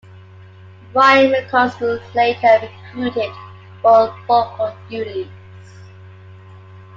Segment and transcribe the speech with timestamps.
[0.95, 2.59] Ryan McCombs was later
[2.95, 3.31] recruited
[3.83, 5.27] for vocal duties.